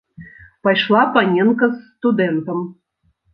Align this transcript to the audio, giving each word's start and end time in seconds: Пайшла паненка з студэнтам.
Пайшла 0.67 1.03
паненка 1.17 1.69
з 1.75 1.79
студэнтам. 1.91 2.65